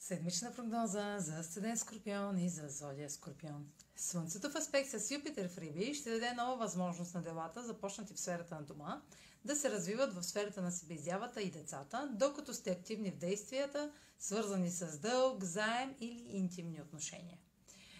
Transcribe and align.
Седмична 0.00 0.52
прогноза 0.54 1.16
за 1.18 1.38
Асцендент 1.38 1.78
Скорпион 1.78 2.38
и 2.38 2.48
за 2.48 2.68
Зодия 2.68 3.10
Скорпион. 3.10 3.66
Слънцето 3.96 4.50
в 4.50 4.54
аспект 4.54 4.90
с 4.90 5.10
Юпитер 5.10 5.48
в 5.48 5.58
Риби 5.58 5.94
ще 5.94 6.10
даде 6.10 6.32
нова 6.32 6.56
възможност 6.56 7.14
на 7.14 7.22
делата, 7.22 7.62
започнати 7.62 8.14
в 8.14 8.20
сферата 8.20 8.54
на 8.54 8.62
дома, 8.62 9.02
да 9.44 9.56
се 9.56 9.70
развиват 9.70 10.14
в 10.14 10.22
сферата 10.22 10.62
на 10.62 10.72
себеизявата 10.72 11.42
и 11.42 11.50
децата, 11.50 12.10
докато 12.12 12.54
сте 12.54 12.70
активни 12.70 13.10
в 13.10 13.16
действията, 13.16 13.92
свързани 14.18 14.70
с 14.70 14.98
дълг, 14.98 15.44
заем 15.44 15.94
или 16.00 16.26
интимни 16.28 16.80
отношения. 16.80 17.38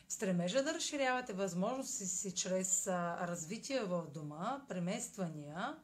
В 0.08 0.12
стремежа 0.12 0.62
да 0.62 0.74
разширявате 0.74 1.32
възможности 1.32 2.06
си 2.06 2.34
чрез 2.34 2.86
развитие 2.86 3.80
в 3.80 4.06
дома, 4.14 4.64
премествания, 4.68 5.76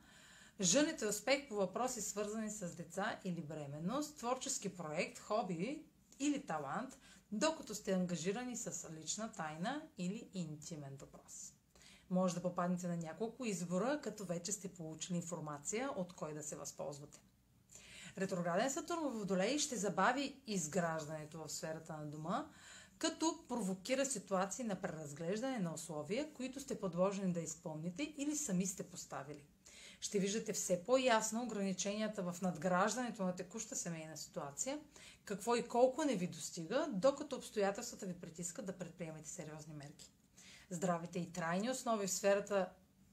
Жените 0.60 1.06
успех 1.06 1.48
по 1.48 1.54
въпроси 1.54 2.00
свързани 2.00 2.50
с 2.50 2.76
деца 2.76 3.20
или 3.24 3.40
бременност, 3.40 4.16
творчески 4.16 4.76
проект, 4.76 5.18
хоби, 5.18 5.84
или 6.18 6.46
талант, 6.46 6.98
докато 7.32 7.74
сте 7.74 7.92
ангажирани 7.92 8.56
с 8.56 8.90
лична 8.90 9.32
тайна 9.32 9.82
или 9.98 10.30
интимен 10.34 10.96
въпрос. 10.96 11.52
Може 12.10 12.34
да 12.34 12.42
попаднете 12.42 12.88
на 12.88 12.96
няколко 12.96 13.44
избора, 13.44 14.00
като 14.02 14.24
вече 14.24 14.52
сте 14.52 14.68
получили 14.68 15.16
информация 15.16 15.90
от 15.96 16.12
кой 16.12 16.34
да 16.34 16.42
се 16.42 16.56
възползвате. 16.56 17.20
Ретрограден 18.18 18.70
Сатурн 18.70 19.08
в 19.08 19.18
Водолей 19.18 19.58
ще 19.58 19.76
забави 19.76 20.40
изграждането 20.46 21.38
в 21.38 21.52
сферата 21.52 21.96
на 21.96 22.06
дома, 22.06 22.46
като 22.98 23.44
провокира 23.48 24.06
ситуации 24.06 24.64
на 24.64 24.80
преразглеждане 24.80 25.58
на 25.58 25.74
условия, 25.74 26.32
които 26.32 26.60
сте 26.60 26.80
подложени 26.80 27.32
да 27.32 27.40
изпълните 27.40 28.14
или 28.16 28.36
сами 28.36 28.66
сте 28.66 28.82
поставили 28.82 29.44
ще 30.04 30.18
виждате 30.18 30.52
все 30.52 30.84
по-ясно 30.84 31.42
ограниченията 31.42 32.22
в 32.22 32.42
надграждането 32.42 33.22
на 33.22 33.36
текуща 33.36 33.76
семейна 33.76 34.16
ситуация, 34.16 34.80
какво 35.24 35.56
и 35.56 35.68
колко 35.68 36.04
не 36.04 36.16
ви 36.16 36.26
достига, 36.26 36.88
докато 36.92 37.36
обстоятелствата 37.36 38.06
ви 38.06 38.14
притискат 38.14 38.66
да 38.66 38.78
предприемете 38.78 39.28
сериозни 39.28 39.74
мерки. 39.74 40.12
Здравите 40.70 41.18
и 41.18 41.32
трайни 41.32 41.70
основи 41.70 42.06
в 42.06 42.12
сферата 42.12 42.68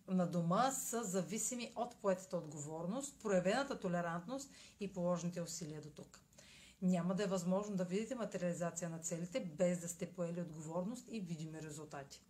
на 0.08 0.28
дома 0.28 0.72
са 0.72 1.04
зависими 1.04 1.74
от 1.76 1.96
поетата 1.96 2.38
отговорност, 2.38 3.20
проявената 3.22 3.80
толерантност 3.80 4.52
и 4.80 4.94
положените 4.94 5.42
усилия 5.42 5.82
до 5.82 5.90
тук. 5.90 6.20
Няма 6.82 7.16
да 7.16 7.24
е 7.24 7.28
възможно 7.28 7.76
да 7.76 7.86
видите 7.86 8.16
материализация 8.16 8.90
на 8.90 9.00
целите 9.00 9.40
без 9.40 9.80
да 9.80 9.88
сте 9.88 10.06
поели 10.06 10.42
отговорност 10.42 11.06
и 11.12 11.20
видими 11.20 11.62
резултати. 11.62 12.22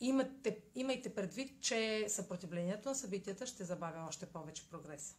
Имате, 0.00 0.58
имайте 0.74 1.14
предвид, 1.14 1.60
че 1.60 2.06
съпротивлението 2.08 2.88
на 2.88 2.94
събитията 2.94 3.46
ще 3.46 3.64
забавя 3.64 4.06
още 4.08 4.26
повече 4.26 4.70
прогреса. 4.70 5.14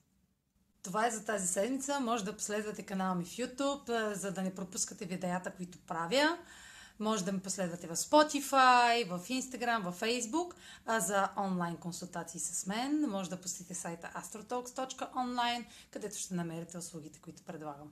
Това 0.84 1.08
е 1.08 1.12
за 1.12 1.26
тази 1.26 1.48
седмица. 1.48 2.00
Може 2.00 2.26
да 2.26 2.38
последвате 2.38 2.84
канала 2.84 3.16
ми 3.16 3.26
в 3.26 3.30
YouTube, 3.30 4.14
за 4.14 4.32
да 4.32 4.42
не 4.42 4.56
пропускате 4.56 5.06
видеята, 5.06 5.52
които 5.52 5.78
правя. 5.78 6.38
Може 7.00 7.26
да 7.26 7.32
ме 7.32 7.40
последвате 7.40 7.88
в 7.88 7.96
Spotify, 7.96 9.10
в 9.10 9.28
Instagram, 9.28 9.92
в 9.92 10.00
Facebook. 10.00 10.54
А 10.86 11.00
за 11.00 11.30
онлайн 11.38 11.78
консултации 11.78 12.40
с 12.40 12.66
мен 12.66 13.10
може 13.10 13.30
да 13.30 13.42
посетите 13.42 13.76
сайта 13.76 14.12
astrotalks.online, 14.16 15.66
където 15.92 16.18
ще 16.18 16.36
намерите 16.36 16.78
услугите, 16.78 17.20
които 17.20 17.44
предлагам. 17.44 17.92